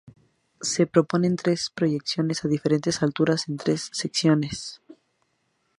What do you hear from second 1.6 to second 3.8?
proyecciones a diferentes alturas en las